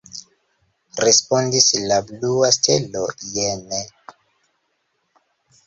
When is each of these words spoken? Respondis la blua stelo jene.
Respondis 1.05 1.67
la 1.91 1.99
blua 2.07 2.49
stelo 2.57 3.05
jene. 3.37 3.85